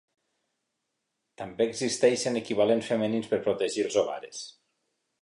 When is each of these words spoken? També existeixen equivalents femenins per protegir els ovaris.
També 1.41 1.69
existeixen 1.73 2.41
equivalents 2.41 2.91
femenins 2.95 3.33
per 3.35 3.43
protegir 3.49 3.89
els 3.89 4.03
ovaris. 4.07 4.43